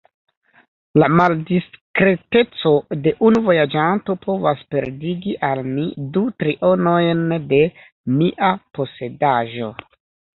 [1.01, 2.71] La maldiskreteco
[3.07, 5.85] de unu vojaĝanto povas perdigi al mi
[6.15, 7.21] du trionojn
[7.53, 7.61] de
[8.15, 9.71] mia posedaĵo.